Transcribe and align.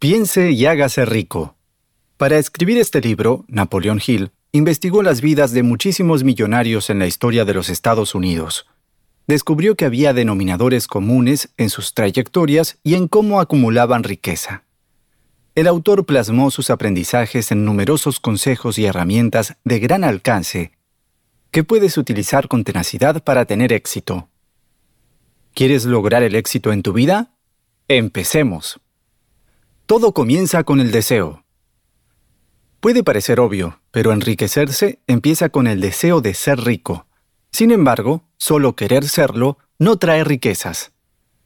Piense 0.00 0.52
y 0.52 0.64
hágase 0.64 1.04
rico. 1.06 1.56
Para 2.18 2.38
escribir 2.38 2.78
este 2.78 3.00
libro, 3.00 3.44
Napoleón 3.48 4.00
Hill 4.06 4.30
investigó 4.52 5.02
las 5.02 5.20
vidas 5.20 5.50
de 5.50 5.64
muchísimos 5.64 6.22
millonarios 6.22 6.88
en 6.88 7.00
la 7.00 7.08
historia 7.08 7.44
de 7.44 7.52
los 7.52 7.68
Estados 7.68 8.14
Unidos. 8.14 8.66
Descubrió 9.26 9.74
que 9.74 9.86
había 9.86 10.12
denominadores 10.12 10.86
comunes 10.86 11.48
en 11.56 11.68
sus 11.68 11.94
trayectorias 11.94 12.78
y 12.84 12.94
en 12.94 13.08
cómo 13.08 13.40
acumulaban 13.40 14.04
riqueza. 14.04 14.62
El 15.56 15.66
autor 15.66 16.06
plasmó 16.06 16.52
sus 16.52 16.70
aprendizajes 16.70 17.50
en 17.50 17.64
numerosos 17.64 18.20
consejos 18.20 18.78
y 18.78 18.86
herramientas 18.86 19.56
de 19.64 19.80
gran 19.80 20.04
alcance 20.04 20.70
que 21.50 21.64
puedes 21.64 21.98
utilizar 21.98 22.46
con 22.46 22.62
tenacidad 22.62 23.24
para 23.24 23.46
tener 23.46 23.72
éxito. 23.72 24.28
¿Quieres 25.54 25.86
lograr 25.86 26.22
el 26.22 26.36
éxito 26.36 26.72
en 26.72 26.82
tu 26.82 26.92
vida? 26.92 27.32
Empecemos. 27.88 28.80
Todo 29.88 30.12
comienza 30.12 30.64
con 30.64 30.80
el 30.80 30.90
deseo. 30.90 31.46
Puede 32.78 33.02
parecer 33.02 33.40
obvio, 33.40 33.80
pero 33.90 34.12
enriquecerse 34.12 34.98
empieza 35.06 35.48
con 35.48 35.66
el 35.66 35.80
deseo 35.80 36.20
de 36.20 36.34
ser 36.34 36.60
rico. 36.60 37.06
Sin 37.52 37.70
embargo, 37.70 38.22
solo 38.36 38.76
querer 38.76 39.08
serlo 39.08 39.56
no 39.78 39.96
trae 39.96 40.24
riquezas. 40.24 40.92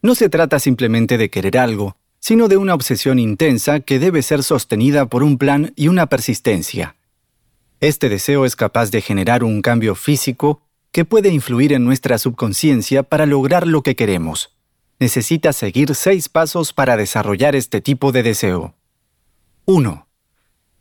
No 0.02 0.16
se 0.16 0.28
trata 0.28 0.58
simplemente 0.58 1.18
de 1.18 1.30
querer 1.30 1.56
algo, 1.56 1.98
sino 2.18 2.48
de 2.48 2.56
una 2.56 2.74
obsesión 2.74 3.20
intensa 3.20 3.78
que 3.78 4.00
debe 4.00 4.22
ser 4.22 4.42
sostenida 4.42 5.06
por 5.06 5.22
un 5.22 5.38
plan 5.38 5.72
y 5.76 5.86
una 5.86 6.08
persistencia. 6.08 6.96
Este 7.78 8.08
deseo 8.08 8.44
es 8.44 8.56
capaz 8.56 8.90
de 8.90 9.02
generar 9.02 9.44
un 9.44 9.62
cambio 9.62 9.94
físico 9.94 10.62
que 10.90 11.04
puede 11.04 11.28
influir 11.28 11.72
en 11.72 11.84
nuestra 11.84 12.18
subconsciencia 12.18 13.04
para 13.04 13.24
lograr 13.24 13.68
lo 13.68 13.84
que 13.84 13.94
queremos 13.94 14.50
necesitas 15.02 15.56
seguir 15.56 15.96
seis 15.96 16.28
pasos 16.28 16.72
para 16.72 16.96
desarrollar 16.96 17.56
este 17.56 17.80
tipo 17.80 18.12
de 18.12 18.22
deseo. 18.22 18.76
1. 19.64 20.06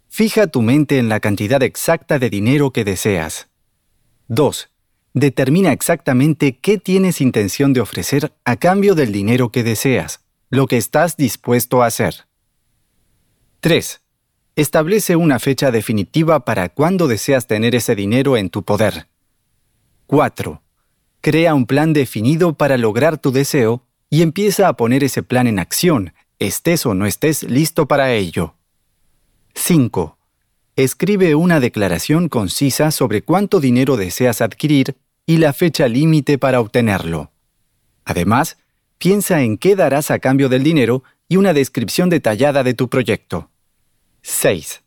Fija 0.09 0.45
tu 0.45 0.61
mente 0.61 0.99
en 0.99 1.09
la 1.09 1.19
cantidad 1.19 1.63
exacta 1.63 2.19
de 2.19 2.29
dinero 2.29 2.71
que 2.71 2.83
deseas. 2.83 3.49
2. 4.27 4.69
Determina 5.15 5.71
exactamente 5.71 6.59
qué 6.59 6.77
tienes 6.77 7.19
intención 7.19 7.73
de 7.73 7.81
ofrecer 7.81 8.31
a 8.45 8.57
cambio 8.57 8.93
del 8.93 9.11
dinero 9.11 9.51
que 9.51 9.63
deseas, 9.63 10.19
lo 10.51 10.67
que 10.67 10.77
estás 10.77 11.17
dispuesto 11.17 11.81
a 11.81 11.87
hacer. 11.87 12.27
3. 13.61 14.01
Establece 14.55 15.15
una 15.15 15.39
fecha 15.39 15.71
definitiva 15.71 16.45
para 16.45 16.69
cuándo 16.69 17.07
deseas 17.07 17.47
tener 17.47 17.73
ese 17.73 17.95
dinero 17.95 18.37
en 18.37 18.51
tu 18.51 18.61
poder. 18.61 19.07
4. 20.05 20.61
Crea 21.21 21.55
un 21.55 21.65
plan 21.65 21.91
definido 21.91 22.53
para 22.53 22.77
lograr 22.77 23.17
tu 23.17 23.31
deseo 23.31 23.87
y 24.11 24.21
empieza 24.21 24.67
a 24.67 24.73
poner 24.73 25.03
ese 25.05 25.23
plan 25.23 25.47
en 25.47 25.57
acción, 25.57 26.13
estés 26.37 26.85
o 26.85 26.93
no 26.93 27.05
estés 27.05 27.43
listo 27.43 27.87
para 27.87 28.13
ello. 28.13 28.55
5. 29.55 30.17
Escribe 30.75 31.33
una 31.33 31.61
declaración 31.61 32.27
concisa 32.27 32.91
sobre 32.91 33.21
cuánto 33.23 33.61
dinero 33.61 33.95
deseas 33.95 34.41
adquirir 34.41 34.97
y 35.25 35.37
la 35.37 35.53
fecha 35.53 35.87
límite 35.87 36.37
para 36.37 36.59
obtenerlo. 36.59 37.31
Además, 38.03 38.57
piensa 38.97 39.43
en 39.43 39.57
qué 39.57 39.77
darás 39.77 40.11
a 40.11 40.19
cambio 40.19 40.49
del 40.49 40.63
dinero 40.63 41.03
y 41.29 41.37
una 41.37 41.53
descripción 41.53 42.09
detallada 42.09 42.63
de 42.63 42.73
tu 42.73 42.89
proyecto. 42.89 43.49
6. 44.23 44.81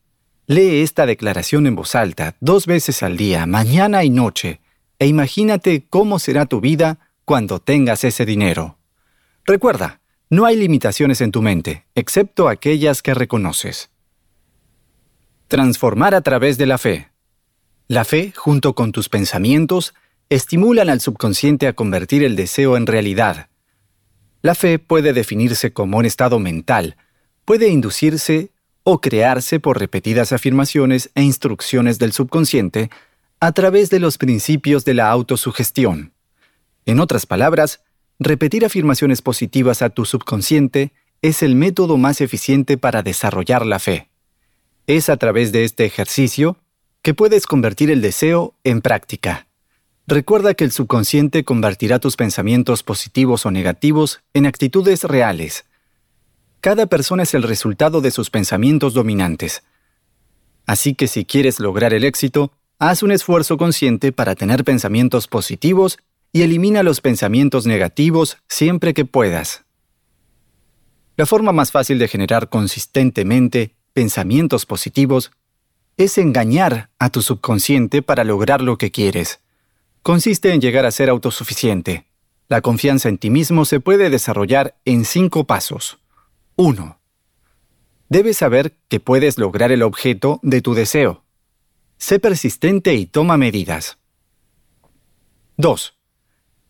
Lee 0.46 0.82
esta 0.82 1.06
declaración 1.06 1.66
en 1.66 1.76
voz 1.76 1.94
alta 1.94 2.36
dos 2.40 2.66
veces 2.66 3.02
al 3.02 3.16
día, 3.16 3.46
mañana 3.46 4.04
y 4.04 4.10
noche, 4.10 4.60
e 4.98 5.06
imagínate 5.06 5.86
cómo 5.88 6.18
será 6.18 6.44
tu 6.44 6.60
vida 6.60 6.98
cuando 7.24 7.58
tengas 7.58 8.04
ese 8.04 8.26
dinero. 8.26 8.76
Recuerda, 9.46 10.00
no 10.30 10.46
hay 10.46 10.56
limitaciones 10.56 11.20
en 11.20 11.30
tu 11.30 11.42
mente, 11.42 11.84
excepto 11.94 12.48
aquellas 12.48 13.02
que 13.02 13.12
reconoces. 13.12 13.90
Transformar 15.48 16.14
a 16.14 16.22
través 16.22 16.56
de 16.56 16.64
la 16.64 16.78
fe. 16.78 17.10
La 17.86 18.06
fe, 18.06 18.32
junto 18.34 18.74
con 18.74 18.90
tus 18.90 19.10
pensamientos, 19.10 19.92
estimulan 20.30 20.88
al 20.88 21.02
subconsciente 21.02 21.66
a 21.66 21.74
convertir 21.74 22.24
el 22.24 22.36
deseo 22.36 22.78
en 22.78 22.86
realidad. 22.86 23.48
La 24.40 24.54
fe 24.54 24.78
puede 24.78 25.12
definirse 25.12 25.74
como 25.74 25.98
un 25.98 26.06
estado 26.06 26.38
mental, 26.38 26.96
puede 27.44 27.68
inducirse 27.68 28.50
o 28.82 29.02
crearse 29.02 29.60
por 29.60 29.78
repetidas 29.78 30.32
afirmaciones 30.32 31.10
e 31.14 31.22
instrucciones 31.22 31.98
del 31.98 32.12
subconsciente 32.12 32.90
a 33.40 33.52
través 33.52 33.90
de 33.90 34.00
los 34.00 34.16
principios 34.16 34.86
de 34.86 34.94
la 34.94 35.10
autosugestión. 35.10 36.14
En 36.86 36.98
otras 37.00 37.26
palabras, 37.26 37.82
Repetir 38.24 38.64
afirmaciones 38.64 39.20
positivas 39.20 39.82
a 39.82 39.90
tu 39.90 40.06
subconsciente 40.06 40.94
es 41.20 41.42
el 41.42 41.56
método 41.56 41.98
más 41.98 42.22
eficiente 42.22 42.78
para 42.78 43.02
desarrollar 43.02 43.66
la 43.66 43.78
fe. 43.78 44.08
Es 44.86 45.10
a 45.10 45.18
través 45.18 45.52
de 45.52 45.64
este 45.64 45.84
ejercicio 45.84 46.56
que 47.02 47.12
puedes 47.12 47.46
convertir 47.46 47.90
el 47.90 48.00
deseo 48.00 48.54
en 48.64 48.80
práctica. 48.80 49.46
Recuerda 50.06 50.54
que 50.54 50.64
el 50.64 50.72
subconsciente 50.72 51.44
convertirá 51.44 51.98
tus 51.98 52.16
pensamientos 52.16 52.82
positivos 52.82 53.44
o 53.44 53.50
negativos 53.50 54.22
en 54.32 54.46
actitudes 54.46 55.04
reales. 55.04 55.66
Cada 56.62 56.86
persona 56.86 57.24
es 57.24 57.34
el 57.34 57.42
resultado 57.42 58.00
de 58.00 58.10
sus 58.10 58.30
pensamientos 58.30 58.94
dominantes. 58.94 59.64
Así 60.64 60.94
que 60.94 61.08
si 61.08 61.26
quieres 61.26 61.60
lograr 61.60 61.92
el 61.92 62.04
éxito, 62.04 62.52
haz 62.78 63.02
un 63.02 63.12
esfuerzo 63.12 63.58
consciente 63.58 64.12
para 64.12 64.34
tener 64.34 64.64
pensamientos 64.64 65.28
positivos 65.28 65.98
y 66.34 66.42
elimina 66.42 66.82
los 66.82 67.00
pensamientos 67.00 67.64
negativos 67.64 68.38
siempre 68.48 68.92
que 68.92 69.04
puedas. 69.04 69.64
La 71.16 71.26
forma 71.26 71.52
más 71.52 71.70
fácil 71.70 72.00
de 72.00 72.08
generar 72.08 72.48
consistentemente 72.48 73.76
pensamientos 73.92 74.66
positivos 74.66 75.30
es 75.96 76.18
engañar 76.18 76.90
a 76.98 77.10
tu 77.10 77.22
subconsciente 77.22 78.02
para 78.02 78.24
lograr 78.24 78.62
lo 78.62 78.78
que 78.78 78.90
quieres. 78.90 79.38
Consiste 80.02 80.52
en 80.52 80.60
llegar 80.60 80.86
a 80.86 80.90
ser 80.90 81.08
autosuficiente. 81.08 82.06
La 82.48 82.62
confianza 82.62 83.08
en 83.08 83.18
ti 83.18 83.30
mismo 83.30 83.64
se 83.64 83.78
puede 83.78 84.10
desarrollar 84.10 84.76
en 84.84 85.04
cinco 85.04 85.44
pasos. 85.44 85.98
1. 86.56 86.98
Debes 88.08 88.38
saber 88.38 88.76
que 88.88 88.98
puedes 88.98 89.38
lograr 89.38 89.70
el 89.70 89.82
objeto 89.82 90.40
de 90.42 90.62
tu 90.62 90.74
deseo. 90.74 91.22
Sé 91.96 92.18
persistente 92.18 92.94
y 92.94 93.06
toma 93.06 93.36
medidas. 93.36 93.98
2. 95.58 95.94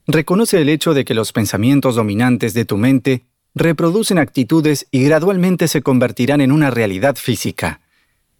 Reconoce 0.06 0.60
el 0.60 0.68
hecho 0.68 0.92
de 0.92 1.04
que 1.04 1.14
los 1.14 1.32
pensamientos 1.32 1.94
dominantes 1.96 2.52
de 2.52 2.66
tu 2.66 2.76
mente 2.76 3.24
reproducen 3.54 4.18
actitudes 4.18 4.86
y 4.90 5.04
gradualmente 5.04 5.66
se 5.66 5.82
convertirán 5.82 6.40
en 6.40 6.52
una 6.52 6.70
realidad 6.70 7.16
física. 7.16 7.80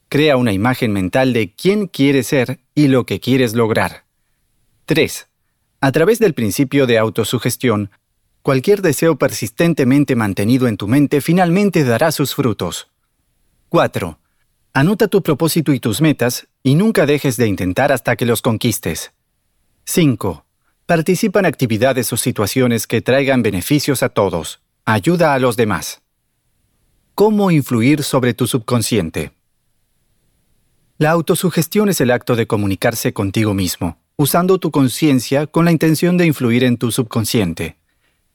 Crea 0.09 0.37
una 0.37 0.53
imagen 0.53 0.93
mental 0.93 1.33
de 1.33 1.55
quién 1.55 1.87
quieres 1.87 2.27
ser 2.27 2.61
y 2.75 2.89
lo 2.89 3.07
que 3.07 3.21
quieres 3.21 3.55
lograr. 3.55 4.05
3. 4.87 5.29
A 5.81 5.93
través 5.93 6.19
del 6.19 6.35
principio 6.35 6.87
de 6.87 6.99
autosugestión, 6.99 7.91
cualquier 8.43 8.83
deseo 8.83 9.17
persistentemente 9.17 10.17
mantenido 10.17 10.69
en 10.69 10.77
tu 10.77 10.87
mente 10.87 11.23
finalmente 11.23 11.85
dará 11.85 12.13
sus 12.13 12.35
frutos. 12.35 12.89
4. 13.71 14.19
Anota 14.75 15.09
tu 15.09 15.23
propósito 15.23 15.73
y 15.73 15.81
tus 15.81 16.03
metas 16.03 16.47
y 16.63 16.75
nunca 16.75 17.07
dejes 17.07 17.39
de 17.39 17.47
intentar 17.47 17.91
hasta 17.91 18.17
que 18.17 18.27
los 18.27 18.43
conquistes. 18.43 19.13
5. 19.85 20.44
Participa 20.87 21.39
en 21.39 21.47
actividades 21.47 22.13
o 22.13 22.19
situaciones 22.19 22.87
que 22.87 23.01
traigan 23.01 23.43
beneficios 23.43 24.03
a 24.03 24.11
todos. 24.11 24.61
Ayuda 24.85 25.33
a 25.33 25.39
los 25.39 25.57
demás. 25.57 26.03
¿Cómo 27.15 27.51
influir 27.51 28.03
sobre 28.03 28.35
tu 28.35 28.47
subconsciente? 28.47 29.33
La 30.99 31.11
autosugestión 31.13 31.89
es 31.89 32.03
el 32.03 32.11
acto 32.11 32.37
de 32.37 32.47
comunicarse 32.47 33.15
contigo 33.15 33.55
mismo, 33.55 33.99
usando 34.17 34.59
tu 34.59 34.71
conciencia 34.71 35.47
con 35.47 35.65
la 35.65 35.73
intención 35.73 36.19
de 36.19 36.27
influir 36.27 36.65
en 36.65 36.77
tu 36.77 36.93
subconsciente. 36.93 37.79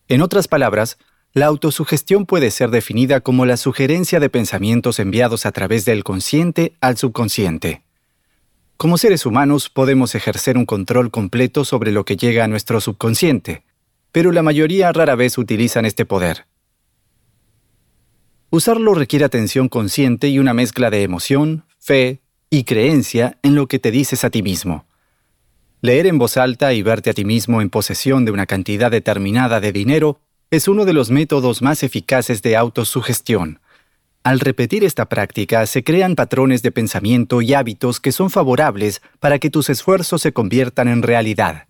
En 0.08 0.24
otras 0.24 0.48
palabras, 0.48 0.98
la 1.34 1.46
autosugestión 1.46 2.26
puede 2.26 2.50
ser 2.50 2.72
definida 2.72 3.22
como 3.22 3.46
la 3.46 3.58
sugerencia 3.58 4.20
de 4.20 4.32
pensamientos 4.32 4.98
enviados 4.98 5.46
a 5.46 5.52
través 5.52 5.86
del 5.86 6.04
consciente 6.04 6.74
al 6.82 6.98
subconsciente. 6.98 7.84
Como 8.80 8.98
seres 8.98 9.26
humanos 9.26 9.68
podemos 9.68 10.16
ejercer 10.16 10.58
un 10.58 10.66
control 10.66 11.12
completo 11.12 11.66
sobre 11.66 11.92
lo 11.92 12.06
que 12.06 12.16
llega 12.16 12.46
a 12.46 12.48
nuestro 12.48 12.80
subconsciente, 12.80 13.66
pero 14.14 14.32
la 14.32 14.42
mayoría 14.42 14.94
rara 14.94 15.16
vez 15.16 15.38
utilizan 15.38 15.86
este 15.86 16.06
poder. 16.06 16.46
Usarlo 18.52 18.94
requiere 18.94 19.26
atención 19.26 19.68
consciente 19.68 20.30
y 20.30 20.40
una 20.40 20.54
mezcla 20.54 20.90
de 20.90 21.04
emoción, 21.04 21.66
fe 21.78 22.22
y 22.50 22.64
creencia 22.64 23.38
en 23.44 23.56
lo 23.56 23.68
que 23.68 23.80
te 23.80 23.92
dices 23.92 24.24
a 24.24 24.30
ti 24.30 24.42
mismo. 24.42 24.86
Leer 25.82 26.08
en 26.08 26.18
voz 26.18 26.38
alta 26.38 26.72
y 26.72 26.82
verte 26.82 27.10
a 27.10 27.14
ti 27.14 27.26
mismo 27.26 27.62
en 27.62 27.70
posesión 27.70 28.24
de 28.24 28.32
una 28.32 28.46
cantidad 28.46 28.90
determinada 28.90 29.60
de 29.60 29.74
dinero 29.74 30.22
es 30.52 30.70
uno 30.70 30.86
de 30.86 30.94
los 30.94 31.12
métodos 31.12 31.62
más 31.62 31.84
eficaces 31.84 32.42
de 32.44 32.56
autosugestión. 32.56 33.60
Al 34.24 34.40
repetir 34.40 34.84
esta 34.84 35.08
práctica 35.08 35.66
se 35.66 35.84
crean 35.84 36.16
patrones 36.16 36.62
de 36.62 36.72
pensamiento 36.72 37.42
y 37.42 37.54
hábitos 37.54 38.00
que 38.00 38.12
son 38.12 38.30
favorables 38.30 39.02
para 39.20 39.40
que 39.40 39.50
tus 39.50 39.70
esfuerzos 39.70 40.22
se 40.22 40.34
conviertan 40.34 40.88
en 40.90 41.02
realidad. 41.02 41.68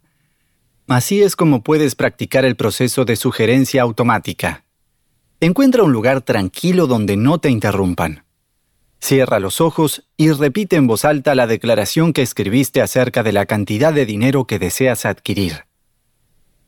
Así 0.88 1.22
es 1.22 1.36
como 1.36 1.62
puedes 1.62 1.94
practicar 1.94 2.46
el 2.46 2.56
proceso 2.56 3.06
de 3.06 3.16
sugerencia 3.16 3.84
automática. 3.84 4.66
Encuentra 5.40 5.84
un 5.84 5.94
lugar 5.94 6.22
tranquilo 6.22 6.88
donde 6.88 7.16
no 7.16 7.38
te 7.38 7.50
interrumpan. 7.50 8.26
Cierra 9.00 9.40
los 9.40 9.62
ojos 9.62 10.10
y 10.18 10.32
repite 10.32 10.76
en 10.76 10.88
voz 10.88 11.06
alta 11.06 11.36
la 11.36 11.48
declaración 11.48 12.12
que 12.12 12.24
escribiste 12.24 12.82
acerca 12.82 13.24
de 13.24 13.32
la 13.32 13.46
cantidad 13.46 13.94
de 13.94 14.06
dinero 14.06 14.46
que 14.46 14.60
deseas 14.60 15.06
adquirir. 15.06 15.66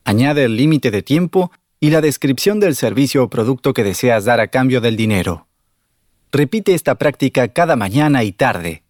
Añade 0.05 0.45
el 0.45 0.55
límite 0.55 0.91
de 0.91 1.01
tiempo 1.01 1.51
y 1.79 1.89
la 1.89 1.99
descripción 1.99 2.59
del 2.59 2.75
servicio 2.75 3.23
o 3.23 3.29
producto 3.29 3.73
que 3.73 3.83
deseas 3.83 4.23
dar 4.23 4.39
a 4.39 4.47
cambio 4.47 4.79
del 4.79 4.95
dinero. 4.95 5.47
Repite 6.31 6.73
esta 6.73 6.95
práctica 6.95 7.49
cada 7.49 7.75
mañana 7.75 8.23
y 8.23 8.31
tarde, 8.31 8.83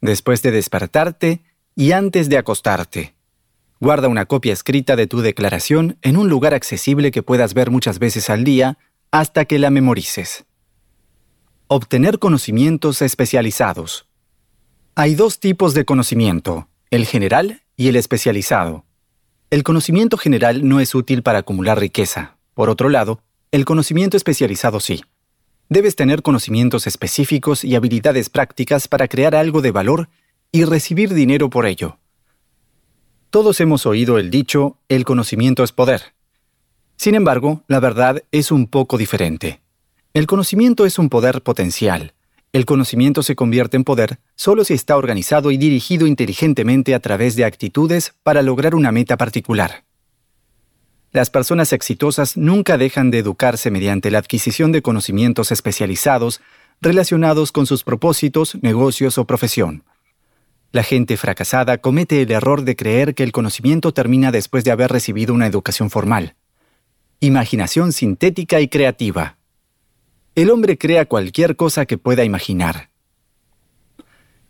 después 0.00 0.40
de 0.42 0.50
despertarte 0.50 1.42
y 1.76 1.92
antes 1.92 2.30
de 2.30 2.38
acostarte. 2.38 3.14
Guarda 3.78 4.08
una 4.08 4.24
copia 4.24 4.52
escrita 4.52 4.96
de 4.96 5.06
tu 5.06 5.20
declaración 5.20 5.98
en 6.02 6.16
un 6.16 6.28
lugar 6.28 6.54
accesible 6.54 7.10
que 7.10 7.22
puedas 7.22 7.52
ver 7.52 7.70
muchas 7.70 7.98
veces 7.98 8.30
al 8.30 8.42
día 8.42 8.78
hasta 9.10 9.44
que 9.44 9.58
la 9.58 9.70
memorices. 9.70 10.46
Obtener 11.68 12.18
conocimientos 12.18 13.02
especializados. 13.02 14.08
Hay 14.94 15.14
dos 15.14 15.38
tipos 15.38 15.74
de 15.74 15.84
conocimiento, 15.84 16.68
el 16.90 17.06
general 17.06 17.62
y 17.76 17.88
el 17.88 17.96
especializado. 17.96 18.84
El 19.50 19.62
conocimiento 19.62 20.16
general 20.16 20.66
no 20.66 20.80
es 20.80 20.94
útil 20.94 21.22
para 21.22 21.40
acumular 21.40 21.78
riqueza. 21.78 22.36
Por 22.54 22.70
otro 22.70 22.88
lado, 22.88 23.20
el 23.52 23.64
conocimiento 23.64 24.16
especializado 24.16 24.80
sí. 24.80 25.04
Debes 25.70 25.96
tener 25.96 26.22
conocimientos 26.22 26.86
específicos 26.86 27.62
y 27.62 27.74
habilidades 27.74 28.30
prácticas 28.30 28.88
para 28.88 29.06
crear 29.06 29.34
algo 29.34 29.60
de 29.60 29.70
valor 29.70 30.08
y 30.50 30.64
recibir 30.64 31.12
dinero 31.12 31.50
por 31.50 31.66
ello. 31.66 31.98
Todos 33.28 33.60
hemos 33.60 33.84
oído 33.84 34.18
el 34.18 34.30
dicho, 34.30 34.78
el 34.88 35.04
conocimiento 35.04 35.62
es 35.62 35.72
poder. 35.72 36.14
Sin 36.96 37.14
embargo, 37.14 37.62
la 37.68 37.80
verdad 37.80 38.22
es 38.32 38.50
un 38.50 38.66
poco 38.66 38.96
diferente. 38.96 39.60
El 40.14 40.26
conocimiento 40.26 40.86
es 40.86 40.98
un 40.98 41.10
poder 41.10 41.42
potencial. 41.42 42.14
El 42.54 42.64
conocimiento 42.64 43.22
se 43.22 43.36
convierte 43.36 43.76
en 43.76 43.84
poder 43.84 44.20
solo 44.34 44.64
si 44.64 44.72
está 44.72 44.96
organizado 44.96 45.50
y 45.50 45.58
dirigido 45.58 46.06
inteligentemente 46.06 46.94
a 46.94 47.00
través 47.00 47.36
de 47.36 47.44
actitudes 47.44 48.14
para 48.22 48.40
lograr 48.40 48.74
una 48.74 48.90
meta 48.90 49.18
particular. 49.18 49.84
Las 51.12 51.30
personas 51.30 51.72
exitosas 51.72 52.36
nunca 52.36 52.76
dejan 52.76 53.10
de 53.10 53.18
educarse 53.18 53.70
mediante 53.70 54.10
la 54.10 54.18
adquisición 54.18 54.72
de 54.72 54.82
conocimientos 54.82 55.50
especializados 55.52 56.40
relacionados 56.80 57.50
con 57.50 57.66
sus 57.66 57.82
propósitos, 57.82 58.56
negocios 58.62 59.18
o 59.18 59.26
profesión. 59.26 59.84
La 60.70 60.82
gente 60.82 61.16
fracasada 61.16 61.78
comete 61.78 62.20
el 62.20 62.30
error 62.30 62.62
de 62.62 62.76
creer 62.76 63.14
que 63.14 63.22
el 63.22 63.32
conocimiento 63.32 63.92
termina 63.94 64.30
después 64.30 64.64
de 64.64 64.70
haber 64.70 64.92
recibido 64.92 65.32
una 65.32 65.46
educación 65.46 65.88
formal. 65.88 66.34
Imaginación 67.20 67.92
sintética 67.92 68.60
y 68.60 68.68
creativa. 68.68 69.38
El 70.34 70.50
hombre 70.50 70.76
crea 70.76 71.06
cualquier 71.06 71.56
cosa 71.56 71.86
que 71.86 71.96
pueda 71.96 72.22
imaginar. 72.22 72.90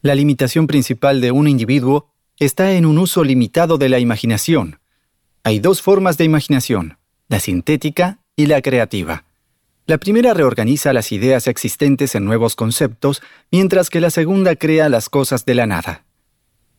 La 0.03 0.17
limitación 0.17 0.67
principal 0.67 1.21
de 1.21 1.31
un 1.31 1.47
individuo 1.47 2.11
está 2.39 2.73
en 2.73 2.85
un 2.85 2.99
uso 2.99 3.23
limitado 3.23 3.79
de 3.79 3.89
la 3.89 4.01
imaginación, 4.01 4.81
hay 5.45 5.61
dos 5.61 5.83
formas 5.83 6.19
de 6.19 6.25
imaginación, 6.25 6.99
la 7.29 7.41
sintética 7.41 8.19
y 8.37 8.47
la 8.47 8.61
creativa. 8.63 9.25
La 9.87 9.99
primera 9.99 10.35
reorganiza 10.35 10.93
las 10.93 11.13
ideas 11.13 11.47
existentes 11.47 12.15
en 12.15 12.25
nuevos 12.25 12.57
conceptos, 12.57 13.23
mientras 13.51 13.89
que 13.89 14.01
la 14.01 14.11
segunda 14.11 14.57
crea 14.57 14.89
las 14.89 15.09
cosas 15.09 15.45
de 15.47 15.55
la 15.55 15.67
nada. 15.67 16.05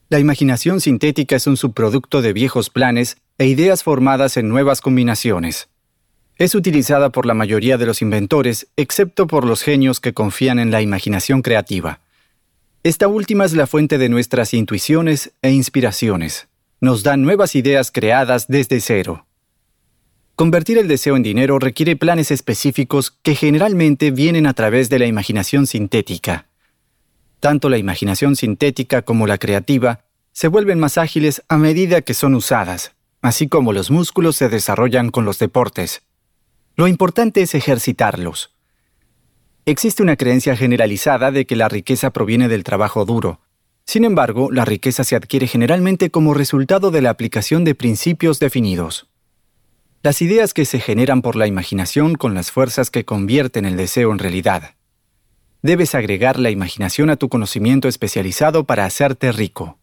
La 0.10 0.20
imaginación 0.20 0.82
sintética 0.82 1.36
es 1.36 1.48
un 1.48 1.58
subproducto 1.58 2.22
de 2.22 2.34
viejos 2.34 2.70
planes 2.70 3.18
e 3.38 3.48
ideas 3.48 3.84
formadas 3.84 4.38
en 4.38 4.50
nuevas 4.50 4.82
combinaciones. 4.82 5.70
Es 6.38 6.56
utilizada 6.56 7.10
por 7.10 7.26
la 7.26 7.34
mayoría 7.34 7.78
de 7.78 7.86
los 7.86 8.02
inventores, 8.02 8.68
excepto 8.76 9.28
por 9.28 9.46
los 9.46 9.62
genios 9.62 10.00
que 10.00 10.14
confían 10.14 10.60
en 10.60 10.72
la 10.72 10.82
imaginación 10.82 11.42
creativa. 11.42 12.02
Esta 12.84 13.08
última 13.08 13.46
es 13.46 13.54
la 13.54 13.68
fuente 13.68 13.98
de 13.98 14.10
nuestras 14.10 14.54
intuiciones 14.54 15.32
e 15.42 15.52
inspiraciones 15.52 16.49
nos 16.82 17.04
da 17.04 17.18
nuevas 17.18 17.56
ideas 17.56 17.92
creadas 17.92 18.48
desde 18.48 18.80
cero. 18.80 19.26
Convertir 20.36 20.78
el 20.78 20.88
deseo 20.88 21.18
en 21.18 21.24
dinero 21.24 21.60
requiere 21.60 21.98
planes 21.98 22.32
específicos 22.32 23.12
que 23.12 23.36
generalmente 23.36 24.12
vienen 24.12 24.48
a 24.48 24.54
través 24.54 24.90
de 24.90 25.00
la 25.00 25.06
imaginación 25.06 25.68
sintética. 25.68 26.48
Tanto 27.42 27.70
la 27.70 27.78
imaginación 27.78 28.36
sintética 28.38 29.02
como 29.02 29.28
la 29.28 29.38
creativa 29.38 30.06
se 30.32 30.48
vuelven 30.48 30.80
más 30.80 30.98
ágiles 30.98 31.44
a 31.50 31.58
medida 31.58 32.02
que 32.02 32.14
son 32.14 32.36
usadas, 32.36 32.94
así 33.22 33.50
como 33.50 33.74
los 33.74 33.92
músculos 33.92 34.38
se 34.38 34.48
desarrollan 34.48 35.10
con 35.10 35.26
los 35.26 35.40
deportes. 35.40 36.04
Lo 36.78 36.88
importante 36.88 37.42
es 37.42 37.56
ejercitarlos. 37.56 38.56
Existe 39.66 40.02
una 40.02 40.16
creencia 40.16 40.56
generalizada 40.56 41.32
de 41.32 41.46
que 41.46 41.58
la 41.58 41.68
riqueza 41.68 42.12
proviene 42.12 42.48
del 42.48 42.64
trabajo 42.64 43.04
duro, 43.04 43.42
sin 43.90 44.06
embargo, 44.06 44.52
la 44.52 44.66
riqueza 44.66 45.04
se 45.04 45.16
adquiere 45.16 45.48
generalmente 45.48 46.12
como 46.12 46.36
resultado 46.36 46.92
de 46.92 47.02
la 47.02 47.10
aplicación 47.10 47.64
de 47.64 47.74
principios 47.74 48.38
definidos. 48.38 49.08
Las 50.04 50.22
ideas 50.22 50.54
que 50.54 50.66
se 50.66 50.80
generan 50.80 51.24
por 51.24 51.36
la 51.36 51.48
imaginación 51.48 52.14
con 52.14 52.36
las 52.36 52.52
fuerzas 52.52 52.92
que 52.92 53.04
convierten 53.04 53.66
el 53.66 53.78
deseo 53.78 54.12
en 54.12 54.20
realidad. 54.20 54.76
Debes 55.64 55.96
agregar 55.96 56.38
la 56.38 56.52
imaginación 56.52 57.10
a 57.10 57.16
tu 57.16 57.30
conocimiento 57.30 57.88
especializado 57.88 58.64
para 58.64 58.86
hacerte 58.86 59.32
rico. 59.32 59.80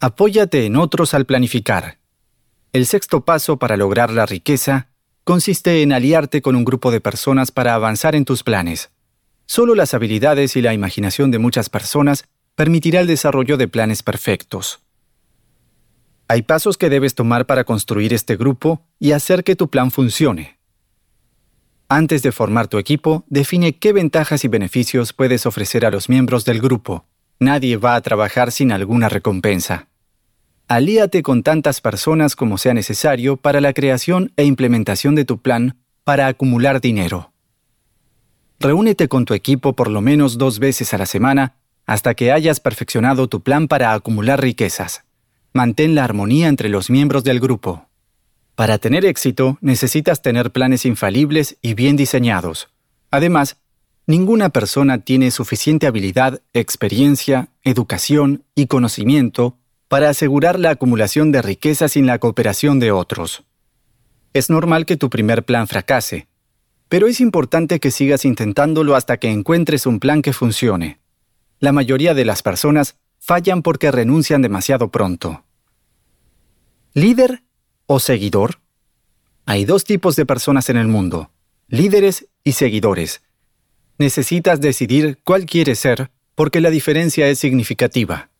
Apóyate 0.00 0.66
en 0.66 0.74
otros 0.74 1.14
al 1.14 1.26
planificar. 1.26 1.98
El 2.72 2.86
sexto 2.86 3.24
paso 3.24 3.60
para 3.60 3.76
lograr 3.76 4.10
la 4.10 4.26
riqueza 4.26 4.88
consiste 5.22 5.80
en 5.82 5.92
aliarte 5.92 6.42
con 6.42 6.56
un 6.56 6.64
grupo 6.64 6.90
de 6.90 7.00
personas 7.00 7.52
para 7.52 7.74
avanzar 7.74 8.16
en 8.16 8.24
tus 8.24 8.42
planes. 8.42 8.90
Solo 9.50 9.74
las 9.74 9.94
habilidades 9.94 10.54
y 10.54 10.62
la 10.62 10.74
imaginación 10.74 11.32
de 11.32 11.40
muchas 11.40 11.68
personas 11.68 12.24
permitirá 12.54 13.00
el 13.00 13.08
desarrollo 13.08 13.56
de 13.56 13.66
planes 13.66 14.04
perfectos. 14.04 14.78
Hay 16.28 16.42
pasos 16.42 16.78
que 16.78 16.88
debes 16.88 17.16
tomar 17.16 17.46
para 17.46 17.64
construir 17.64 18.14
este 18.14 18.36
grupo 18.36 18.86
y 19.00 19.10
hacer 19.10 19.42
que 19.42 19.56
tu 19.56 19.68
plan 19.68 19.90
funcione. 19.90 20.60
Antes 21.88 22.22
de 22.22 22.30
formar 22.30 22.68
tu 22.68 22.78
equipo, 22.78 23.24
define 23.26 23.76
qué 23.76 23.92
ventajas 23.92 24.44
y 24.44 24.46
beneficios 24.46 25.12
puedes 25.12 25.44
ofrecer 25.46 25.84
a 25.84 25.90
los 25.90 26.08
miembros 26.08 26.44
del 26.44 26.60
grupo. 26.60 27.04
Nadie 27.40 27.76
va 27.76 27.96
a 27.96 28.02
trabajar 28.02 28.52
sin 28.52 28.70
alguna 28.70 29.08
recompensa. 29.08 29.88
Alíate 30.68 31.24
con 31.24 31.42
tantas 31.42 31.80
personas 31.80 32.36
como 32.36 32.56
sea 32.56 32.72
necesario 32.72 33.36
para 33.36 33.60
la 33.60 33.72
creación 33.72 34.32
e 34.36 34.44
implementación 34.44 35.16
de 35.16 35.24
tu 35.24 35.42
plan 35.42 35.76
para 36.04 36.28
acumular 36.28 36.80
dinero. 36.80 37.29
Reúnete 38.62 39.08
con 39.08 39.24
tu 39.24 39.32
equipo 39.32 39.72
por 39.72 39.88
lo 39.88 40.02
menos 40.02 40.36
dos 40.36 40.58
veces 40.58 40.92
a 40.92 40.98
la 40.98 41.06
semana 41.06 41.54
hasta 41.86 42.12
que 42.14 42.30
hayas 42.30 42.60
perfeccionado 42.60 43.26
tu 43.26 43.40
plan 43.40 43.68
para 43.68 43.94
acumular 43.94 44.38
riquezas. 44.38 45.04
Mantén 45.54 45.94
la 45.94 46.04
armonía 46.04 46.48
entre 46.48 46.68
los 46.68 46.90
miembros 46.90 47.24
del 47.24 47.40
grupo. 47.40 47.88
Para 48.56 48.76
tener 48.76 49.06
éxito 49.06 49.56
necesitas 49.62 50.20
tener 50.20 50.52
planes 50.52 50.84
infalibles 50.84 51.56
y 51.62 51.72
bien 51.72 51.96
diseñados. 51.96 52.68
Además, 53.10 53.56
ninguna 54.06 54.50
persona 54.50 54.98
tiene 54.98 55.30
suficiente 55.30 55.86
habilidad, 55.86 56.42
experiencia, 56.52 57.48
educación 57.64 58.44
y 58.54 58.66
conocimiento 58.66 59.56
para 59.88 60.10
asegurar 60.10 60.60
la 60.60 60.70
acumulación 60.70 61.32
de 61.32 61.40
riqueza 61.40 61.88
sin 61.88 62.04
la 62.04 62.18
cooperación 62.18 62.78
de 62.78 62.92
otros. 62.92 63.42
Es 64.34 64.50
normal 64.50 64.84
que 64.84 64.98
tu 64.98 65.08
primer 65.08 65.46
plan 65.46 65.66
fracase, 65.66 66.28
pero 66.90 67.06
es 67.06 67.20
importante 67.20 67.78
que 67.78 67.92
sigas 67.92 68.24
intentándolo 68.24 68.96
hasta 68.96 69.16
que 69.18 69.30
encuentres 69.30 69.86
un 69.86 70.00
plan 70.00 70.22
que 70.22 70.32
funcione. 70.32 70.98
La 71.60 71.70
mayoría 71.70 72.14
de 72.14 72.24
las 72.24 72.42
personas 72.42 72.96
fallan 73.20 73.62
porque 73.62 73.92
renuncian 73.92 74.42
demasiado 74.42 74.90
pronto. 74.90 75.44
¿Líder 76.92 77.44
o 77.86 78.00
seguidor? 78.00 78.58
Hay 79.46 79.64
dos 79.66 79.84
tipos 79.84 80.16
de 80.16 80.26
personas 80.26 80.68
en 80.68 80.78
el 80.78 80.88
mundo, 80.88 81.30
líderes 81.68 82.26
y 82.42 82.52
seguidores. 82.52 83.22
Necesitas 83.98 84.60
decidir 84.60 85.20
cuál 85.22 85.46
quieres 85.46 85.78
ser 85.78 86.10
porque 86.34 86.60
la 86.60 86.70
diferencia 86.70 87.28
es 87.28 87.38
significativa. 87.38 88.30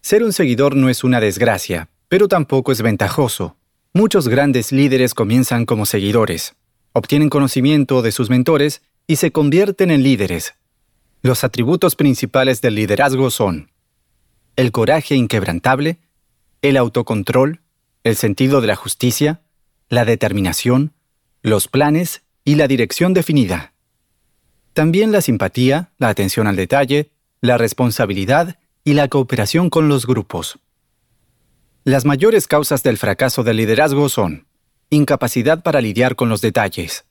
Ser 0.00 0.22
un 0.24 0.32
seguidor 0.32 0.76
no 0.76 0.88
es 0.88 1.04
una 1.04 1.20
desgracia, 1.20 1.90
pero 2.08 2.26
tampoco 2.26 2.72
es 2.72 2.80
ventajoso. 2.80 3.58
Muchos 3.92 4.28
grandes 4.28 4.72
líderes 4.72 5.12
comienzan 5.12 5.66
como 5.66 5.84
seguidores, 5.84 6.54
obtienen 6.92 7.30
conocimiento 7.30 8.02
de 8.02 8.12
sus 8.12 8.30
mentores 8.30 8.82
y 9.06 9.16
se 9.16 9.32
convierten 9.32 9.90
en 9.90 10.02
líderes. 10.02 10.54
Los 11.22 11.44
atributos 11.44 11.96
principales 11.96 12.60
del 12.60 12.76
liderazgo 12.76 13.30
son 13.30 13.70
el 14.56 14.72
coraje 14.72 15.14
inquebrantable, 15.14 15.98
el 16.62 16.76
autocontrol, 16.76 17.60
el 18.04 18.16
sentido 18.16 18.60
de 18.60 18.66
la 18.66 18.76
justicia, 18.76 19.40
la 19.88 20.04
determinación, 20.04 20.92
los 21.42 21.68
planes 21.68 22.22
y 22.44 22.54
la 22.54 22.68
dirección 22.68 23.14
definida. 23.14 23.72
También 24.72 25.12
la 25.12 25.20
simpatía, 25.20 25.90
la 25.98 26.08
atención 26.08 26.46
al 26.46 26.56
detalle, 26.56 27.10
la 27.40 27.58
responsabilidad 27.58 28.58
y 28.84 28.94
la 28.94 29.08
cooperación 29.08 29.70
con 29.70 29.88
los 29.88 30.06
grupos. 30.06 30.58
Las 31.84 32.04
mayores 32.04 32.46
causas 32.46 32.82
del 32.82 32.98
fracaso 32.98 33.42
del 33.42 33.56
liderazgo 33.56 34.08
son 34.08 34.46
incapacidad 34.90 35.62
para 35.62 35.80
lidiar 35.80 36.16
con 36.16 36.28
los 36.28 36.40
detalles, 36.40 37.04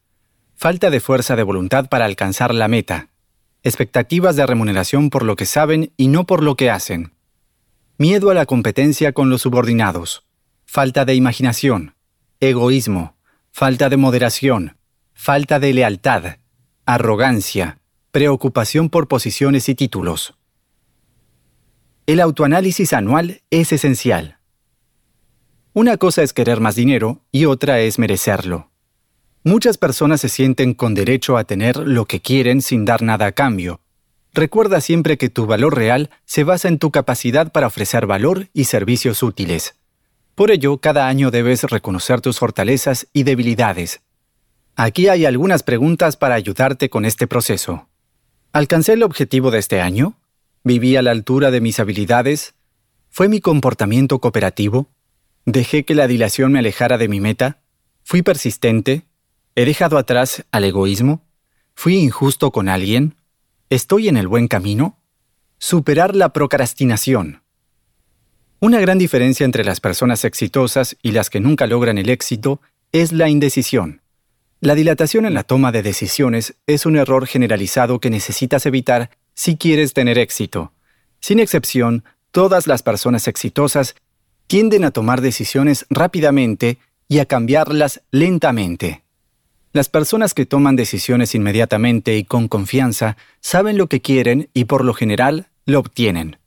falta 0.55 0.89
de 0.89 0.99
fuerza 0.99 1.37
de 1.37 1.43
voluntad 1.43 1.87
para 1.87 2.05
alcanzar 2.05 2.53
la 2.53 2.67
meta, 2.67 3.07
expectativas 3.63 4.35
de 4.35 4.45
remuneración 4.45 5.09
por 5.09 5.23
lo 5.23 5.37
que 5.37 5.45
saben 5.45 5.93
y 5.95 6.09
no 6.09 6.25
por 6.25 6.43
lo 6.43 6.55
que 6.55 6.69
hacen, 6.69 7.13
miedo 7.97 8.29
a 8.29 8.33
la 8.33 8.45
competencia 8.45 9.13
con 9.13 9.29
los 9.29 9.43
subordinados, 9.43 10.25
falta 10.65 11.05
de 11.05 11.15
imaginación, 11.15 11.95
egoísmo, 12.41 13.15
falta 13.51 13.89
de 13.89 13.97
moderación, 13.97 14.77
falta 15.13 15.59
de 15.59 15.73
lealtad, 15.73 16.37
arrogancia, 16.85 17.79
preocupación 18.11 18.89
por 18.89 19.07
posiciones 19.07 19.69
y 19.69 19.75
títulos. 19.75 20.35
El 22.07 22.19
autoanálisis 22.19 22.91
anual 22.93 23.41
es 23.51 23.71
esencial. 23.71 24.38
Una 25.79 25.95
cosa 25.95 26.23
es 26.23 26.33
querer 26.33 26.59
más 26.59 26.75
dinero 26.75 27.21
y 27.31 27.45
otra 27.45 27.79
es 27.79 27.99
merecerlo. 27.99 28.69
Muchas 29.45 29.77
personas 29.77 30.19
se 30.19 30.27
sienten 30.27 30.73
con 30.73 30.93
derecho 30.93 31.37
a 31.37 31.45
tener 31.45 31.77
lo 31.77 32.03
que 32.03 32.19
quieren 32.19 32.61
sin 32.61 32.83
dar 32.83 33.01
nada 33.01 33.27
a 33.27 33.31
cambio. 33.31 33.79
Recuerda 34.33 34.81
siempre 34.81 35.17
que 35.17 35.29
tu 35.29 35.45
valor 35.45 35.77
real 35.77 36.09
se 36.25 36.43
basa 36.43 36.67
en 36.67 36.79
tu 36.79 36.91
capacidad 36.91 37.53
para 37.53 37.67
ofrecer 37.67 38.07
valor 38.07 38.49
y 38.53 38.65
servicios 38.65 39.23
útiles. 39.23 39.75
Por 40.35 40.51
ello, 40.51 40.79
cada 40.79 41.07
año 41.07 41.31
debes 41.31 41.63
reconocer 41.63 42.19
tus 42.19 42.39
fortalezas 42.39 43.07
y 43.13 43.23
debilidades. 43.23 44.01
Aquí 44.75 45.07
hay 45.07 45.23
algunas 45.23 45.63
preguntas 45.63 46.17
para 46.17 46.35
ayudarte 46.35 46.89
con 46.89 47.05
este 47.05 47.25
proceso. 47.25 47.87
¿Alcancé 48.51 48.91
el 48.91 49.03
objetivo 49.03 49.49
de 49.49 49.59
este 49.59 49.79
año? 49.79 50.17
¿Viví 50.61 50.97
a 50.97 51.01
la 51.01 51.11
altura 51.11 51.51
de 51.51 51.61
mis 51.61 51.79
habilidades? 51.79 52.53
¿Fue 53.09 53.29
mi 53.29 53.39
comportamiento 53.39 54.19
cooperativo? 54.19 54.89
¿Dejé 55.51 55.83
que 55.83 55.95
la 55.95 56.07
dilación 56.07 56.51
me 56.51 56.59
alejara 56.59 56.99
de 56.99 57.07
mi 57.07 57.19
meta? 57.19 57.57
¿Fui 58.03 58.21
persistente? 58.21 59.07
¿He 59.55 59.65
dejado 59.65 59.97
atrás 59.97 60.45
al 60.51 60.63
egoísmo? 60.63 61.25
¿Fui 61.73 61.95
injusto 61.95 62.51
con 62.51 62.69
alguien? 62.69 63.15
¿Estoy 63.71 64.09
en 64.09 64.17
el 64.17 64.27
buen 64.27 64.47
camino? 64.47 64.99
Superar 65.57 66.15
la 66.15 66.33
procrastinación. 66.33 67.41
Una 68.59 68.79
gran 68.79 68.99
diferencia 68.99 69.43
entre 69.43 69.63
las 69.63 69.79
personas 69.79 70.23
exitosas 70.23 70.97
y 71.01 71.13
las 71.13 71.31
que 71.31 71.39
nunca 71.39 71.65
logran 71.65 71.97
el 71.97 72.09
éxito 72.09 72.61
es 72.91 73.11
la 73.11 73.27
indecisión. 73.27 74.03
La 74.59 74.75
dilatación 74.75 75.25
en 75.25 75.33
la 75.33 75.41
toma 75.41 75.71
de 75.71 75.81
decisiones 75.81 76.57
es 76.67 76.85
un 76.85 76.95
error 76.95 77.25
generalizado 77.25 77.99
que 77.99 78.11
necesitas 78.11 78.67
evitar 78.67 79.09
si 79.33 79.57
quieres 79.57 79.93
tener 79.93 80.19
éxito. 80.19 80.73
Sin 81.21 81.39
excepción, 81.39 82.03
todas 82.29 82.67
las 82.67 82.83
personas 82.83 83.27
exitosas 83.27 83.95
tienden 84.49 84.83
a 84.83 84.89
tomar 84.89 85.21
decisiones 85.21 85.85
rápidamente 85.91 86.79
y 87.07 87.19
a 87.19 87.27
cambiarlas 87.27 88.01
lentamente. 88.09 89.03
Las 89.73 89.89
personas 89.89 90.33
que 90.33 90.47
toman 90.47 90.75
decisiones 90.75 91.35
inmediatamente 91.35 92.17
y 92.17 92.23
con 92.23 92.47
confianza 92.47 93.15
saben 93.41 93.77
lo 93.77 93.85
que 93.85 94.01
quieren 94.01 94.49
y 94.55 94.65
por 94.65 94.83
lo 94.83 94.95
general 94.95 95.49
lo 95.67 95.77
obtienen. 95.77 96.37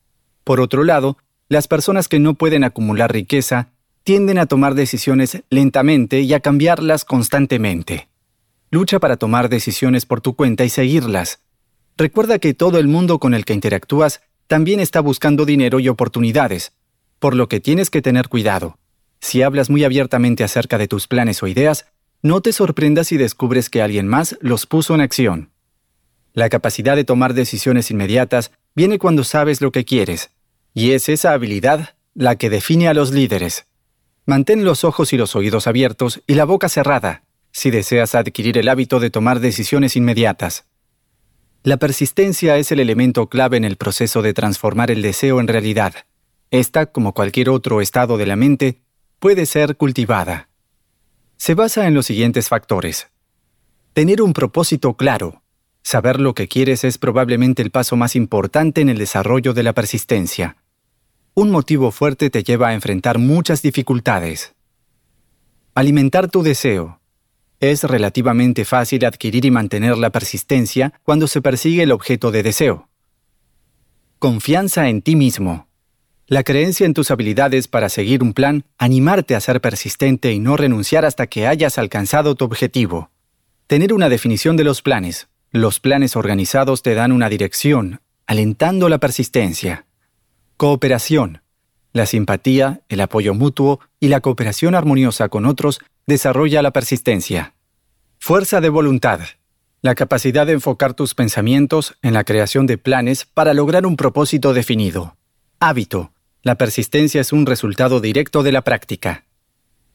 Por 0.42 0.60
otro 0.60 0.82
lado, 0.82 1.16
las 1.48 1.68
personas 1.68 2.08
que 2.08 2.18
no 2.18 2.34
pueden 2.34 2.64
acumular 2.64 3.12
riqueza 3.12 3.68
tienden 4.02 4.38
a 4.38 4.46
tomar 4.46 4.74
decisiones 4.74 5.44
lentamente 5.48 6.22
y 6.22 6.34
a 6.34 6.40
cambiarlas 6.40 7.04
constantemente. 7.04 8.08
Lucha 8.72 8.98
para 8.98 9.16
tomar 9.16 9.48
decisiones 9.48 10.06
por 10.06 10.20
tu 10.20 10.34
cuenta 10.34 10.64
y 10.64 10.70
seguirlas. 10.70 11.38
Recuerda 11.96 12.40
que 12.40 12.52
todo 12.52 12.80
el 12.80 12.88
mundo 12.88 13.20
con 13.20 13.32
el 13.32 13.44
que 13.44 13.54
interactúas 13.54 14.22
también 14.48 14.80
está 14.80 14.98
buscando 14.98 15.44
dinero 15.44 15.78
y 15.78 15.88
oportunidades, 15.88 16.72
por 17.22 17.36
lo 17.36 17.46
que 17.46 17.60
tienes 17.60 17.88
que 17.88 18.02
tener 18.02 18.28
cuidado. 18.28 18.80
Si 19.20 19.42
hablas 19.42 19.70
muy 19.70 19.84
abiertamente 19.84 20.42
acerca 20.42 20.76
de 20.76 20.88
tus 20.88 21.06
planes 21.06 21.40
o 21.44 21.46
ideas, 21.46 21.86
no 22.20 22.40
te 22.40 22.52
sorprendas 22.52 23.06
si 23.06 23.16
descubres 23.16 23.70
que 23.70 23.80
alguien 23.80 24.08
más 24.08 24.36
los 24.40 24.66
puso 24.66 24.92
en 24.96 25.02
acción. 25.02 25.50
La 26.32 26.48
capacidad 26.48 26.96
de 26.96 27.04
tomar 27.04 27.32
decisiones 27.32 27.92
inmediatas 27.92 28.50
viene 28.74 28.98
cuando 28.98 29.22
sabes 29.22 29.60
lo 29.60 29.70
que 29.70 29.84
quieres, 29.84 30.30
y 30.74 30.90
es 30.90 31.08
esa 31.08 31.32
habilidad 31.32 31.94
la 32.12 32.34
que 32.34 32.50
define 32.50 32.88
a 32.88 32.94
los 32.94 33.12
líderes. 33.12 33.66
Mantén 34.26 34.64
los 34.64 34.82
ojos 34.82 35.12
y 35.12 35.16
los 35.16 35.36
oídos 35.36 35.68
abiertos 35.68 36.22
y 36.26 36.34
la 36.34 36.44
boca 36.44 36.68
cerrada 36.68 37.22
si 37.52 37.70
deseas 37.70 38.16
adquirir 38.16 38.58
el 38.58 38.68
hábito 38.68 38.98
de 38.98 39.10
tomar 39.10 39.38
decisiones 39.38 39.94
inmediatas. 39.94 40.64
La 41.62 41.76
persistencia 41.76 42.56
es 42.56 42.72
el 42.72 42.80
elemento 42.80 43.28
clave 43.28 43.58
en 43.58 43.64
el 43.64 43.76
proceso 43.76 44.22
de 44.22 44.34
transformar 44.34 44.90
el 44.90 45.02
deseo 45.02 45.38
en 45.38 45.46
realidad. 45.46 45.94
Esta, 46.52 46.86
como 46.86 47.14
cualquier 47.14 47.50
otro 47.50 47.80
estado 47.80 48.16
de 48.16 48.26
la 48.26 48.36
mente, 48.36 48.80
puede 49.18 49.46
ser 49.46 49.76
cultivada. 49.76 50.48
Se 51.36 51.54
basa 51.54 51.88
en 51.88 51.94
los 51.94 52.06
siguientes 52.06 52.48
factores. 52.48 53.08
Tener 53.92 54.22
un 54.22 54.32
propósito 54.32 54.94
claro, 54.96 55.42
Saber 55.82 56.20
lo 56.20 56.34
que 56.34 56.48
quieres 56.48 56.84
es 56.84 56.96
probablemente 56.96 57.60
el 57.60 57.70
paso 57.70 57.96
más 57.96 58.14
importante 58.14 58.80
en 58.80 58.88
el 58.88 58.98
desarrollo 58.98 59.52
de 59.52 59.62
la 59.62 59.72
persistencia. 59.72 60.56
Un 61.34 61.50
motivo 61.50 61.90
fuerte 61.90 62.30
te 62.30 62.44
lleva 62.44 62.68
a 62.68 62.74
enfrentar 62.74 63.18
muchas 63.18 63.62
dificultades. 63.62 64.54
Alimentar 65.74 66.30
tu 66.30 66.42
deseo. 66.42 67.00
Es 67.58 67.84
relativamente 67.84 68.64
fácil 68.64 69.04
adquirir 69.04 69.44
y 69.44 69.50
mantener 69.50 69.96
la 69.96 70.10
persistencia 70.10 70.92
cuando 71.02 71.26
se 71.26 71.42
persigue 71.42 71.82
el 71.82 71.92
objeto 71.92 72.30
de 72.30 72.42
deseo. 72.42 72.88
Confianza 74.18 74.88
en 74.88 75.02
ti 75.02 75.16
mismo. 75.16 75.68
La 76.32 76.44
creencia 76.44 76.86
en 76.86 76.94
tus 76.94 77.10
habilidades 77.10 77.68
para 77.68 77.90
seguir 77.90 78.22
un 78.22 78.32
plan, 78.32 78.64
animarte 78.78 79.34
a 79.34 79.40
ser 79.40 79.60
persistente 79.60 80.32
y 80.32 80.38
no 80.38 80.56
renunciar 80.56 81.04
hasta 81.04 81.26
que 81.26 81.46
hayas 81.46 81.76
alcanzado 81.76 82.36
tu 82.36 82.46
objetivo. 82.46 83.10
Tener 83.66 83.92
una 83.92 84.08
definición 84.08 84.56
de 84.56 84.64
los 84.64 84.80
planes, 84.80 85.28
los 85.50 85.78
planes 85.78 86.16
organizados 86.16 86.80
te 86.80 86.94
dan 86.94 87.12
una 87.12 87.28
dirección, 87.28 88.00
alentando 88.26 88.88
la 88.88 88.96
persistencia. 88.96 89.84
Cooperación. 90.56 91.42
La 91.92 92.06
simpatía, 92.06 92.80
el 92.88 93.02
apoyo 93.02 93.34
mutuo 93.34 93.80
y 94.00 94.08
la 94.08 94.22
cooperación 94.22 94.74
armoniosa 94.74 95.28
con 95.28 95.44
otros 95.44 95.80
desarrolla 96.06 96.62
la 96.62 96.70
persistencia. 96.70 97.56
Fuerza 98.18 98.62
de 98.62 98.70
voluntad. 98.70 99.20
La 99.82 99.94
capacidad 99.94 100.46
de 100.46 100.54
enfocar 100.54 100.94
tus 100.94 101.14
pensamientos 101.14 101.94
en 102.00 102.14
la 102.14 102.24
creación 102.24 102.66
de 102.66 102.78
planes 102.78 103.26
para 103.26 103.52
lograr 103.52 103.84
un 103.84 103.96
propósito 103.96 104.54
definido. 104.54 105.18
Hábito. 105.60 106.11
La 106.44 106.56
persistencia 106.56 107.20
es 107.20 107.32
un 107.32 107.46
resultado 107.46 108.00
directo 108.00 108.42
de 108.42 108.50
la 108.50 108.62
práctica. 108.62 109.26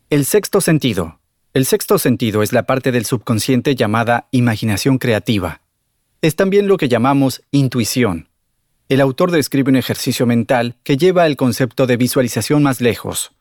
El 0.09 0.23
sexto 0.23 0.61
sentido. 0.61 1.19
El 1.53 1.65
sexto 1.65 1.99
sentido 1.99 2.41
es 2.41 2.53
la 2.53 2.63
parte 2.63 2.93
del 2.93 3.03
subconsciente 3.03 3.75
llamada 3.75 4.29
imaginación 4.31 4.97
creativa. 4.97 5.59
Es 6.21 6.37
también 6.37 6.67
lo 6.69 6.77
que 6.77 6.87
llamamos 6.87 7.41
intuición. 7.51 8.29
El 8.87 9.01
autor 9.01 9.31
describe 9.31 9.71
un 9.71 9.75
ejercicio 9.75 10.25
mental 10.25 10.75
que 10.83 10.95
lleva 10.95 11.27
el 11.27 11.35
concepto 11.35 11.85
de 11.85 11.97
visualización 11.97 12.63
más 12.63 12.79
lejos. 12.79 13.33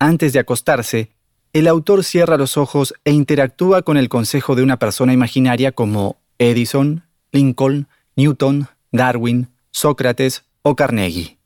Antes 0.00 0.32
de 0.32 0.40
acostarse, 0.40 1.12
el 1.52 1.68
autor 1.68 2.02
cierra 2.02 2.36
los 2.36 2.56
ojos 2.56 2.94
e 3.04 3.12
interactúa 3.12 3.82
con 3.82 3.96
el 3.96 4.08
consejo 4.08 4.56
de 4.56 4.64
una 4.64 4.80
persona 4.80 5.12
imaginaria 5.12 5.70
como 5.70 6.16
Edison, 6.40 7.04
Lincoln, 7.30 7.86
Newton, 8.16 8.66
Darwin, 8.90 9.50
Sócrates 9.70 10.42
o 10.62 10.74
Carnegie. 10.74 11.39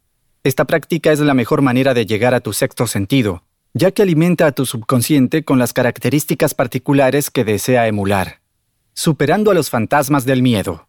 Esta 0.44 0.66
práctica 0.66 1.10
es 1.10 1.20
la 1.20 1.32
mejor 1.32 1.62
manera 1.62 1.94
de 1.94 2.04
llegar 2.04 2.34
a 2.34 2.40
tu 2.40 2.52
sexto 2.52 2.86
sentido, 2.86 3.44
ya 3.72 3.92
que 3.92 4.02
alimenta 4.02 4.46
a 4.46 4.52
tu 4.52 4.66
subconsciente 4.66 5.42
con 5.42 5.58
las 5.58 5.72
características 5.72 6.52
particulares 6.52 7.30
que 7.30 7.44
desea 7.44 7.88
emular. 7.88 8.40
Superando 8.92 9.50
a 9.50 9.54
los 9.54 9.70
fantasmas 9.70 10.26
del 10.26 10.42
miedo. 10.42 10.86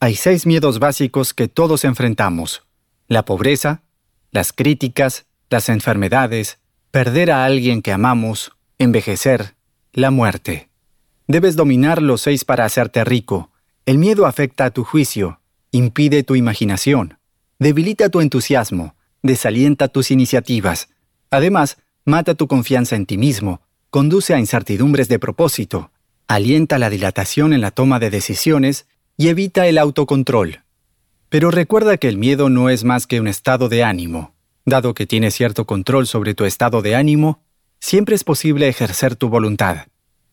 Hay 0.00 0.14
seis 0.14 0.46
miedos 0.46 0.78
básicos 0.78 1.34
que 1.34 1.48
todos 1.48 1.84
enfrentamos. 1.84 2.62
La 3.06 3.26
pobreza, 3.26 3.82
las 4.30 4.54
críticas, 4.54 5.26
las 5.50 5.68
enfermedades, 5.68 6.58
perder 6.90 7.30
a 7.30 7.44
alguien 7.44 7.82
que 7.82 7.92
amamos, 7.92 8.52
envejecer, 8.78 9.54
la 9.92 10.10
muerte. 10.10 10.70
Debes 11.28 11.56
dominar 11.56 12.00
los 12.00 12.22
seis 12.22 12.46
para 12.46 12.64
hacerte 12.64 13.04
rico. 13.04 13.50
El 13.84 13.98
miedo 13.98 14.24
afecta 14.24 14.64
a 14.64 14.70
tu 14.70 14.82
juicio, 14.82 15.40
impide 15.72 16.22
tu 16.22 16.36
imaginación, 16.36 17.18
debilita 17.58 18.08
tu 18.08 18.20
entusiasmo, 18.20 18.94
desalienta 19.22 19.88
tus 19.88 20.10
iniciativas. 20.10 20.88
Además, 21.30 21.78
mata 22.04 22.34
tu 22.34 22.46
confianza 22.46 22.96
en 22.96 23.06
ti 23.06 23.16
mismo, 23.16 23.62
conduce 23.90 24.34
a 24.34 24.38
incertidumbres 24.38 25.08
de 25.08 25.18
propósito, 25.18 25.90
alienta 26.28 26.78
la 26.78 26.90
dilatación 26.90 27.52
en 27.52 27.60
la 27.60 27.70
toma 27.70 27.98
de 27.98 28.10
decisiones 28.10 28.86
y 29.16 29.28
evita 29.28 29.66
el 29.66 29.78
autocontrol. 29.78 30.60
Pero 31.28 31.50
recuerda 31.50 31.96
que 31.96 32.08
el 32.08 32.18
miedo 32.18 32.48
no 32.48 32.70
es 32.70 32.84
más 32.84 33.06
que 33.06 33.20
un 33.20 33.28
estado 33.28 33.68
de 33.68 33.82
ánimo. 33.82 34.34
Dado 34.64 34.94
que 34.94 35.06
tienes 35.06 35.34
cierto 35.34 35.66
control 35.66 36.06
sobre 36.06 36.34
tu 36.34 36.44
estado 36.44 36.80
de 36.80 36.94
ánimo, 36.94 37.42
siempre 37.80 38.14
es 38.14 38.24
posible 38.24 38.68
ejercer 38.68 39.16
tu 39.16 39.28
voluntad. 39.28 39.88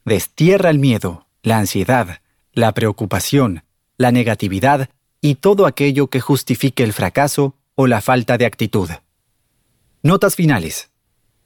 Destierra 0.05 0.69
el 0.69 0.79
miedo, 0.79 1.27
la 1.43 1.57
ansiedad, 1.57 2.21
la 2.53 2.73
preocupación, 2.73 3.63
la 3.97 4.11
negatividad 4.11 4.89
y 5.21 5.35
todo 5.35 5.65
aquello 5.67 6.07
que 6.07 6.19
justifique 6.19 6.83
el 6.83 6.93
fracaso 6.93 7.55
o 7.75 7.87
la 7.87 8.01
falta 8.01 8.37
de 8.37 8.45
actitud. 8.45 8.89
Notas 10.03 10.35
finales. 10.35 10.89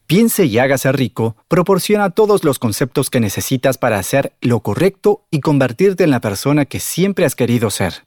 Piense 0.06 0.44
y 0.46 0.58
hágase 0.58 0.90
rico 0.92 1.36
proporciona 1.48 2.10
todos 2.10 2.44
los 2.44 2.58
conceptos 2.58 3.10
que 3.10 3.20
necesitas 3.20 3.76
para 3.76 3.98
hacer 3.98 4.32
lo 4.40 4.60
correcto 4.60 5.26
y 5.30 5.40
convertirte 5.40 6.04
en 6.04 6.10
la 6.10 6.20
persona 6.20 6.64
que 6.64 6.80
siempre 6.80 7.26
has 7.26 7.34
querido 7.34 7.70
ser. 7.70 8.06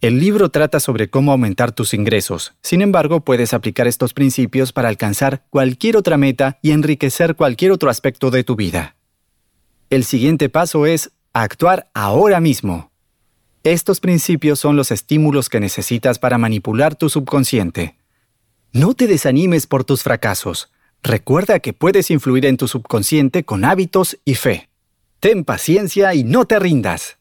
El 0.00 0.20
libro 0.20 0.48
trata 0.48 0.80
sobre 0.80 1.10
cómo 1.10 1.32
aumentar 1.32 1.72
tus 1.72 1.92
ingresos. 1.92 2.54
Sin 2.62 2.82
embargo, 2.82 3.20
puedes 3.20 3.52
aplicar 3.52 3.86
estos 3.88 4.14
principios 4.14 4.72
para 4.72 4.88
alcanzar 4.88 5.44
cualquier 5.50 5.96
otra 5.96 6.16
meta 6.16 6.58
y 6.62 6.70
enriquecer 6.70 7.34
cualquier 7.34 7.72
otro 7.72 7.90
aspecto 7.90 8.30
de 8.30 8.44
tu 8.44 8.56
vida. 8.56 8.96
El 9.90 10.04
siguiente 10.04 10.48
paso 10.48 10.86
es 10.86 11.10
actuar 11.32 11.90
ahora 11.94 12.40
mismo. 12.40 12.90
Estos 13.64 14.00
principios 14.00 14.60
son 14.60 14.76
los 14.76 14.90
estímulos 14.90 15.48
que 15.48 15.60
necesitas 15.60 16.18
para 16.18 16.38
manipular 16.38 16.94
tu 16.94 17.08
subconsciente. 17.08 17.96
No 18.72 18.94
te 18.94 19.06
desanimes 19.06 19.66
por 19.66 19.84
tus 19.84 20.02
fracasos. 20.02 20.70
Recuerda 21.02 21.58
que 21.58 21.72
puedes 21.72 22.10
influir 22.10 22.46
en 22.46 22.56
tu 22.56 22.68
subconsciente 22.68 23.44
con 23.44 23.64
hábitos 23.64 24.18
y 24.24 24.34
fe. 24.34 24.68
Ten 25.20 25.44
paciencia 25.44 26.14
y 26.14 26.24
no 26.24 26.44
te 26.44 26.58
rindas. 26.58 27.17